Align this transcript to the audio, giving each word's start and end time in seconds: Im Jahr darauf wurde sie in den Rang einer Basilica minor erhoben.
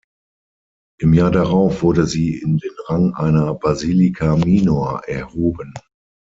Im 0.99 1.13
Jahr 1.13 1.29
darauf 1.29 1.83
wurde 1.83 2.07
sie 2.07 2.33
in 2.35 2.57
den 2.57 2.71
Rang 2.87 3.13
einer 3.13 3.53
Basilica 3.53 4.35
minor 4.35 5.03
erhoben. 5.07 5.75